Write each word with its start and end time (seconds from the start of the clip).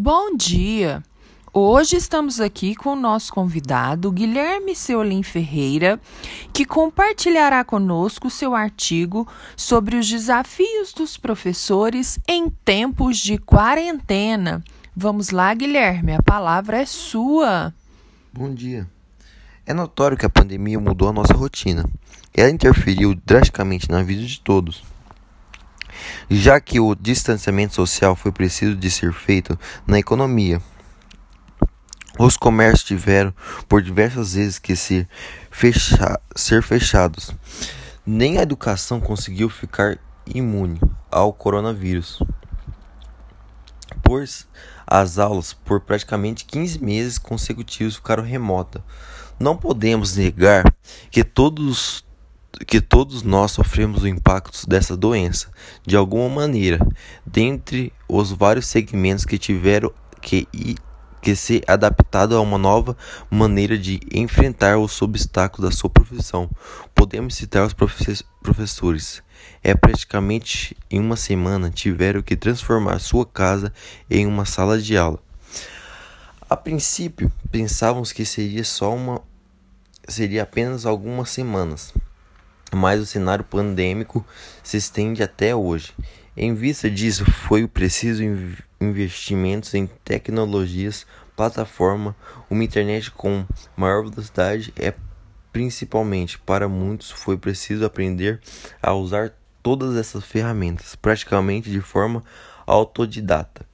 Bom 0.00 0.36
dia! 0.36 1.02
Hoje 1.52 1.96
estamos 1.96 2.40
aqui 2.40 2.76
com 2.76 2.90
o 2.90 2.94
nosso 2.94 3.34
convidado 3.34 4.12
Guilherme 4.12 4.76
Seolim 4.76 5.24
Ferreira, 5.24 6.00
que 6.52 6.64
compartilhará 6.64 7.64
conosco 7.64 8.30
seu 8.30 8.54
artigo 8.54 9.26
sobre 9.56 9.96
os 9.96 10.08
desafios 10.08 10.92
dos 10.92 11.16
professores 11.16 12.16
em 12.28 12.48
tempos 12.48 13.18
de 13.18 13.38
quarentena. 13.38 14.62
Vamos 14.94 15.30
lá, 15.30 15.52
Guilherme, 15.52 16.12
a 16.12 16.22
palavra 16.22 16.80
é 16.80 16.86
sua. 16.86 17.74
Bom 18.32 18.54
dia. 18.54 18.86
É 19.66 19.74
notório 19.74 20.16
que 20.16 20.26
a 20.26 20.30
pandemia 20.30 20.78
mudou 20.78 21.08
a 21.08 21.12
nossa 21.12 21.34
rotina. 21.34 21.84
Ela 22.32 22.50
interferiu 22.50 23.16
drasticamente 23.26 23.90
na 23.90 24.04
vida 24.04 24.22
de 24.22 24.38
todos 24.38 24.80
já 26.30 26.60
que 26.60 26.80
o 26.80 26.94
distanciamento 26.94 27.74
social 27.74 28.14
foi 28.14 28.32
preciso 28.32 28.74
de 28.74 28.90
ser 28.90 29.12
feito 29.12 29.58
na 29.86 29.98
economia. 29.98 30.60
Os 32.18 32.36
comércios 32.36 32.82
tiveram 32.82 33.32
por 33.68 33.80
diversas 33.80 34.34
vezes 34.34 34.58
que 34.58 34.74
ser, 34.74 35.08
fecha 35.50 36.20
ser 36.34 36.62
fechados. 36.62 37.32
Nem 38.04 38.38
a 38.38 38.42
educação 38.42 39.00
conseguiu 39.00 39.48
ficar 39.48 39.98
imune 40.26 40.80
ao 41.10 41.32
coronavírus. 41.32 42.18
Pois 44.02 44.48
as 44.86 45.18
aulas 45.18 45.52
por 45.52 45.80
praticamente 45.80 46.44
15 46.44 46.82
meses 46.82 47.18
consecutivos 47.18 47.96
ficaram 47.96 48.24
remotas. 48.24 48.82
Não 49.38 49.56
podemos 49.56 50.16
negar 50.16 50.64
que 51.10 51.22
todos 51.22 52.04
que 52.66 52.80
todos 52.80 53.22
nós 53.22 53.52
sofremos 53.52 54.02
o 54.02 54.08
impacto 54.08 54.66
dessa 54.68 54.96
doença, 54.96 55.48
de 55.86 55.96
alguma 55.96 56.28
maneira, 56.28 56.78
dentre 57.24 57.92
os 58.08 58.32
vários 58.32 58.66
segmentos 58.66 59.24
que 59.24 59.38
tiveram 59.38 59.92
que, 60.20 60.48
que 61.22 61.36
ser 61.36 61.62
adaptado 61.66 62.36
a 62.36 62.40
uma 62.40 62.58
nova 62.58 62.96
maneira 63.30 63.78
de 63.78 64.00
enfrentar 64.12 64.78
os 64.78 65.00
obstáculos 65.02 65.70
da 65.70 65.76
sua 65.76 65.90
profissão. 65.90 66.50
Podemos 66.94 67.34
citar 67.34 67.66
os 67.66 67.74
professores. 68.42 69.22
É 69.62 69.74
praticamente 69.74 70.76
em 70.90 70.98
uma 71.00 71.16
semana 71.16 71.70
tiveram 71.70 72.22
que 72.22 72.36
transformar 72.36 72.98
sua 72.98 73.24
casa 73.24 73.72
em 74.10 74.26
uma 74.26 74.44
sala 74.44 74.80
de 74.80 74.96
aula. 74.96 75.18
A 76.50 76.56
princípio, 76.56 77.30
pensávamos 77.50 78.10
que 78.10 78.24
seria 78.24 78.64
só 78.64 78.94
uma 78.94 79.20
seria 80.08 80.42
apenas 80.42 80.86
algumas 80.86 81.28
semanas, 81.28 81.92
mas 82.72 83.00
o 83.00 83.06
cenário 83.06 83.44
pandêmico 83.44 84.24
se 84.62 84.76
estende 84.76 85.22
até 85.22 85.54
hoje. 85.54 85.92
Em 86.36 86.54
vista 86.54 86.90
disso, 86.90 87.24
foi 87.24 87.66
preciso 87.66 88.22
investimentos 88.80 89.74
em 89.74 89.86
tecnologias, 90.04 91.06
plataforma, 91.36 92.14
uma 92.48 92.64
internet 92.64 93.10
com 93.10 93.44
maior 93.76 94.08
velocidade 94.08 94.72
é 94.76 94.94
principalmente 95.52 96.38
para 96.38 96.68
muitos 96.68 97.10
foi 97.10 97.36
preciso 97.36 97.84
aprender 97.84 98.40
a 98.80 98.92
usar 98.92 99.32
todas 99.62 99.96
essas 99.96 100.24
ferramentas 100.24 100.94
praticamente 100.94 101.70
de 101.70 101.80
forma 101.80 102.22
autodidata. 102.66 103.66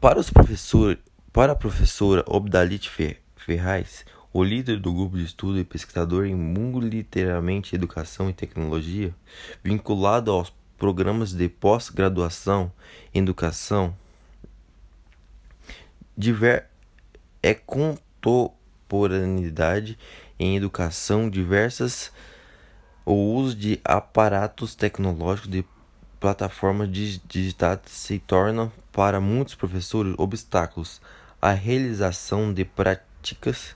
Para 0.00 0.20
os 0.20 0.30
professores, 0.30 0.98
para 1.32 1.52
a 1.52 1.56
professora 1.56 2.24
Obdalit 2.26 2.88
Ferraz, 3.36 4.04
o 4.32 4.44
líder 4.44 4.78
do 4.78 4.92
grupo 4.92 5.16
de 5.16 5.24
estudo 5.24 5.58
e 5.58 5.64
pesquisador 5.64 6.26
em 6.26 6.34
Mundo 6.34 6.78
Literalmente 6.80 7.74
Educação 7.74 8.30
e 8.30 8.32
Tecnologia, 8.32 9.12
vinculado 9.62 10.30
aos 10.30 10.52
programas 10.76 11.32
de 11.32 11.48
pós-graduação 11.48 12.70
em 13.14 13.20
educação, 13.20 13.96
diver... 16.16 16.68
é 17.42 17.54
contemporaneidade 17.54 19.98
em 20.38 20.56
educação 20.56 21.28
diversas 21.28 22.12
o 23.08 23.14
uso 23.14 23.56
de 23.56 23.80
aparatos 23.82 24.74
tecnológicos 24.74 25.50
de 25.50 25.64
plataformas 26.20 26.90
digitais 26.90 27.80
se 27.86 28.18
torna 28.18 28.70
para 28.92 29.18
muitos 29.18 29.54
professores 29.54 30.14
obstáculos 30.18 31.00
à 31.40 31.52
realização 31.52 32.52
de 32.52 32.66
práticas 32.66 33.74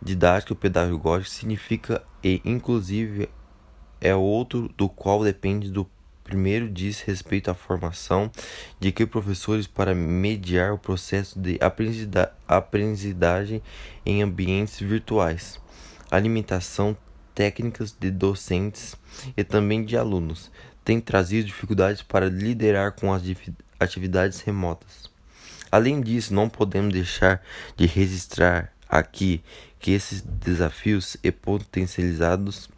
Didático 0.00 0.54
pedagógico 0.54 1.30
significa 1.30 2.02
e 2.22 2.40
inclusive 2.44 3.28
é 4.00 4.14
outro 4.14 4.68
do 4.76 4.88
qual 4.88 5.24
depende 5.24 5.70
do 5.70 5.88
primeiro 6.22 6.68
diz 6.68 7.00
respeito 7.00 7.50
à 7.50 7.54
formação 7.54 8.30
de 8.78 8.92
que 8.92 9.06
professores 9.06 9.66
para 9.66 9.94
mediar 9.94 10.72
o 10.72 10.78
processo 10.78 11.38
de 11.38 11.58
aprendizagem 12.46 13.62
em 14.04 14.22
ambientes 14.22 14.78
virtuais, 14.78 15.58
alimentação 16.10 16.96
técnicas 17.34 17.96
de 17.98 18.10
docentes 18.10 18.94
e 19.36 19.42
também 19.42 19.84
de 19.84 19.96
alunos 19.96 20.50
tem 20.84 21.00
trazido 21.00 21.46
dificuldades 21.46 22.02
para 22.02 22.28
liderar 22.28 22.92
com 22.92 23.12
as 23.12 23.22
atividades 23.80 24.40
remotas. 24.40 25.10
Além 25.70 26.00
disso, 26.00 26.32
não 26.32 26.48
podemos 26.48 26.92
deixar 26.92 27.42
de 27.76 27.86
registrar 27.86 28.72
aqui 28.88 29.42
que 29.78 29.92
esses 29.92 30.20
desafios 30.20 31.16
é 31.22 31.30
potencializados 31.30 32.68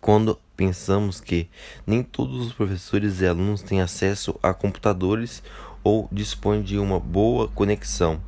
quando 0.00 0.38
pensamos 0.56 1.20
que 1.20 1.48
nem 1.86 2.02
todos 2.02 2.46
os 2.46 2.52
professores 2.52 3.20
e 3.20 3.26
alunos 3.26 3.62
têm 3.62 3.80
acesso 3.80 4.38
a 4.42 4.52
computadores 4.52 5.42
ou 5.82 6.08
dispõem 6.10 6.62
de 6.62 6.78
uma 6.78 6.98
boa 6.98 7.48
conexão. 7.48 8.20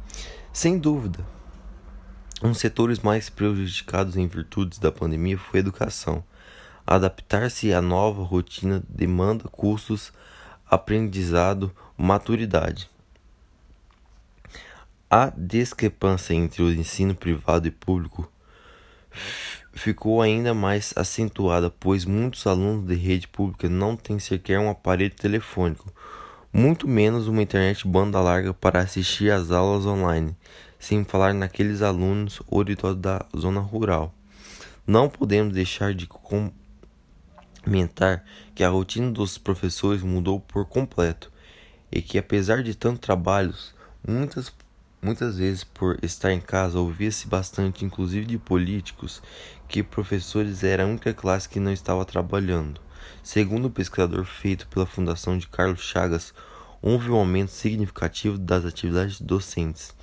Sem 0.52 0.78
dúvida, 0.78 1.24
um 2.42 2.50
dos 2.50 2.58
setores 2.58 3.00
mais 3.00 3.28
prejudicados 3.28 4.16
em 4.16 4.26
virtude 4.26 4.80
da 4.80 4.90
pandemia 4.90 5.38
foi 5.38 5.58
a 5.58 5.60
educação. 5.60 6.24
Adaptar-se 6.86 7.72
à 7.72 7.80
nova 7.80 8.22
rotina 8.22 8.82
demanda 8.88 9.44
custos, 9.48 10.12
aprendizado, 10.68 11.70
maturidade. 11.96 12.90
A 15.12 15.32
discrepância 15.37 16.34
entre 16.34 16.62
o 16.62 16.72
ensino 16.72 17.16
privado 17.16 17.66
e 17.66 17.71
público 17.72 18.31
ficou 19.72 20.22
ainda 20.22 20.54
mais 20.54 20.94
acentuada, 20.94 21.69
pois 21.69 22.04
muitos 22.04 22.47
alunos 22.47 22.87
de 22.87 22.94
rede 22.94 23.26
pública 23.26 23.69
não 23.69 23.97
têm 23.97 24.21
sequer 24.21 24.60
um 24.60 24.71
aparelho 24.71 25.12
telefônico, 25.12 25.93
muito 26.53 26.87
menos 26.87 27.26
uma 27.26 27.43
internet 27.43 27.88
banda 27.88 28.21
larga 28.21 28.54
para 28.54 28.78
assistir 28.78 29.32
às 29.32 29.50
aulas 29.50 29.84
online, 29.84 30.37
sem 30.78 31.03
falar 31.04 31.34
naqueles 31.34 31.82
alunos 31.82 32.41
oriundos 32.47 32.94
da 32.94 33.27
zona 33.37 33.59
rural. 33.59 34.15
Não 34.87 35.09
podemos 35.09 35.53
deixar 35.53 35.92
de 35.92 36.06
comentar 37.66 38.25
que 38.54 38.62
a 38.62 38.69
rotina 38.69 39.10
dos 39.10 39.38
professores 39.38 40.04
mudou 40.04 40.38
por 40.38 40.66
completo 40.66 41.32
e 41.91 42.00
que, 42.00 42.16
apesar 42.16 42.62
de 42.62 42.77
tantos 42.77 43.00
trabalhos, 43.00 43.75
muitas 44.06 44.53
Muitas 45.02 45.38
vezes, 45.38 45.64
por 45.64 45.98
estar 46.02 46.30
em 46.30 46.40
casa, 46.40 46.78
ouvia-se 46.78 47.26
bastante, 47.26 47.86
inclusive 47.86 48.26
de 48.26 48.36
políticos, 48.36 49.22
que 49.66 49.82
professores 49.82 50.62
era 50.62 50.84
a 50.84 50.86
única 50.86 51.14
classe 51.14 51.48
que 51.48 51.58
não 51.58 51.72
estava 51.72 52.04
trabalhando. 52.04 52.82
Segundo 53.22 53.66
o 53.66 53.70
pesquisador 53.70 54.26
feito 54.26 54.68
pela 54.68 54.84
Fundação 54.84 55.38
de 55.38 55.48
Carlos 55.48 55.80
Chagas, 55.80 56.34
houve 56.82 57.10
um 57.10 57.14
aumento 57.14 57.50
significativo 57.50 58.36
das 58.36 58.66
atividades 58.66 59.22
docentes, 59.22 59.94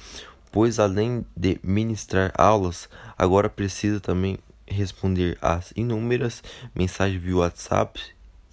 pois 0.52 0.80
além 0.80 1.24
de 1.36 1.60
ministrar 1.62 2.34
aulas, 2.36 2.90
agora 3.16 3.50
precisa 3.50 4.00
também 4.00 4.40
responder 4.66 5.38
às 5.40 5.72
inúmeras 5.76 6.42
mensagens 6.74 7.22
via 7.22 7.38
WhatsApp 7.38 8.02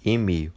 e 0.03 0.11
e-mail 0.11 0.53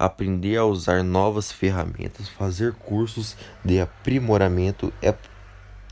aprender 0.00 0.56
a 0.56 0.64
usar 0.64 1.04
novas 1.04 1.52
ferramentas, 1.52 2.26
fazer 2.26 2.72
cursos 2.72 3.36
de 3.62 3.78
aprimoramento 3.78 4.90
é, 5.02 5.14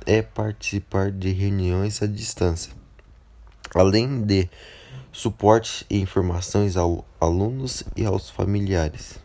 é 0.07 0.23
participar 0.23 1.11
de 1.11 1.31
reuniões 1.31 2.03
à 2.03 2.07
distância. 2.07 2.73
Além 3.75 4.23
de 4.23 4.49
suporte 5.13 5.85
e 5.91 6.01
informações 6.01 6.75
aos 6.75 7.05
alunos 7.21 7.85
e 7.95 8.07
aos 8.07 8.31
familiares. 8.31 9.19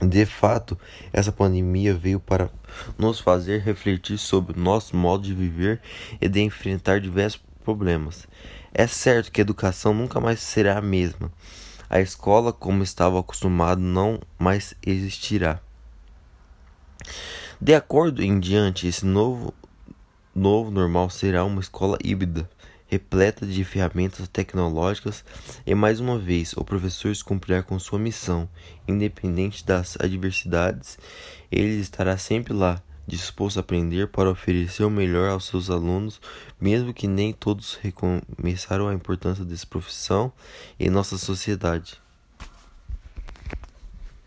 De 0.00 0.26
fato, 0.26 0.76
essa 1.12 1.30
pandemia 1.30 1.94
veio 1.94 2.18
para 2.18 2.50
nos 2.98 3.20
fazer 3.20 3.60
refletir 3.60 4.18
sobre 4.18 4.58
o 4.58 4.60
nosso 4.60 4.96
modo 4.96 5.22
de 5.22 5.34
viver 5.34 5.80
e 6.20 6.28
de 6.28 6.40
enfrentar 6.40 7.00
diversos 7.00 7.40
problemas. 7.64 8.26
É 8.74 8.88
certo 8.88 9.30
que 9.30 9.40
a 9.40 9.42
educação 9.42 9.94
nunca 9.94 10.18
mais 10.18 10.40
será 10.40 10.78
a 10.78 10.82
mesma 10.82 11.30
a 11.92 12.00
escola, 12.00 12.54
como 12.54 12.82
estava 12.82 13.20
acostumado, 13.20 13.78
não 13.78 14.18
mais 14.38 14.74
existirá. 14.84 15.60
De 17.60 17.74
acordo 17.74 18.22
em 18.22 18.40
diante, 18.40 18.86
esse 18.86 19.04
novo, 19.04 19.52
novo 20.34 20.70
normal 20.70 21.10
será 21.10 21.44
uma 21.44 21.60
escola 21.60 21.98
híbrida, 22.02 22.48
repleta 22.86 23.46
de 23.46 23.62
ferramentas 23.62 24.26
tecnológicas 24.26 25.22
e 25.66 25.74
mais 25.74 26.00
uma 26.00 26.18
vez 26.18 26.54
o 26.54 26.64
professor 26.64 27.14
cumprirá 27.22 27.62
com 27.62 27.78
sua 27.78 27.98
missão, 27.98 28.48
independente 28.88 29.62
das 29.62 29.98
adversidades, 30.00 30.98
ele 31.50 31.78
estará 31.78 32.16
sempre 32.16 32.54
lá, 32.54 32.82
disposto 33.06 33.58
a 33.58 33.60
aprender 33.60 34.08
para 34.08 34.30
oferecer 34.30 34.84
o 34.84 34.90
melhor 34.90 35.30
aos 35.30 35.46
seus 35.46 35.70
alunos, 35.70 36.20
mesmo 36.60 36.94
que 36.94 37.06
nem 37.06 37.32
todos 37.32 37.74
reconheçam 37.82 38.88
a 38.88 38.94
importância 38.94 39.44
dessa 39.44 39.66
profissão 39.66 40.32
em 40.78 40.88
nossa 40.90 41.18
sociedade. 41.18 42.00